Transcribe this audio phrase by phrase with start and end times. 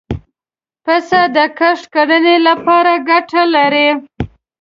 [0.85, 3.89] پسه د کښت کرنې له پاره ګټه لري.